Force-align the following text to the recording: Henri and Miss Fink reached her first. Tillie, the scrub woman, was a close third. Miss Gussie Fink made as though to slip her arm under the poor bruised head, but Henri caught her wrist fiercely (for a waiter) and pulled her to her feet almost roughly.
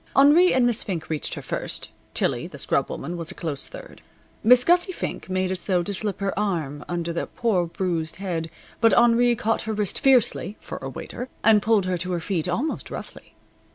Henri 0.15 0.51
and 0.51 0.65
Miss 0.65 0.81
Fink 0.81 1.09
reached 1.11 1.35
her 1.35 1.43
first. 1.43 1.91
Tillie, 2.15 2.47
the 2.47 2.57
scrub 2.57 2.89
woman, 2.89 3.17
was 3.17 3.29
a 3.29 3.35
close 3.35 3.67
third. 3.67 4.01
Miss 4.43 4.63
Gussie 4.63 4.91
Fink 4.91 5.29
made 5.29 5.51
as 5.51 5.65
though 5.65 5.83
to 5.83 5.93
slip 5.93 6.21
her 6.21 6.33
arm 6.39 6.83
under 6.89 7.13
the 7.13 7.27
poor 7.27 7.67
bruised 7.67 8.15
head, 8.15 8.49
but 8.79 8.95
Henri 8.95 9.35
caught 9.35 9.61
her 9.69 9.73
wrist 9.73 9.99
fiercely 9.99 10.57
(for 10.59 10.79
a 10.79 10.89
waiter) 10.89 11.29
and 11.43 11.61
pulled 11.61 11.85
her 11.85 11.99
to 11.99 12.13
her 12.13 12.19
feet 12.19 12.47
almost 12.49 12.89
roughly. 12.89 13.35